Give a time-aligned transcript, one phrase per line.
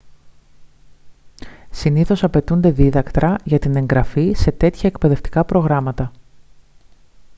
[1.71, 6.11] συνήθως απαιτούνται δίδακτρα για την εγγραφή σε τέτοια εκπαιδευτικά προγράμματα